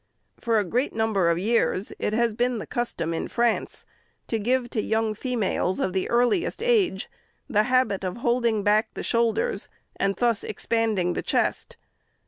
[0.39, 3.85] For a great number of years, it has been the custom in France
[4.29, 7.07] to give to young females of the earliest age,
[7.47, 11.77] the habit of holding back the shoulders, and thus expanding the chest.